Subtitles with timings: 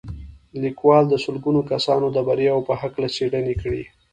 [0.63, 3.83] لیکوال د سلګونه کسانو د بریاوو په هکله څېړنې کړي